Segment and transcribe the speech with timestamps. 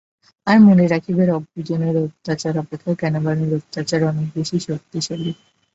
[0.47, 5.31] আর মনে রাখিবেন, অজ্ঞ-জনের অত্যাচার অপেক্ষা জ্ঞানবানের অত্যাচার অনেক বেশী শক্তিশালী।